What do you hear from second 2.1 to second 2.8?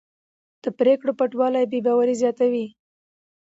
زیاتوي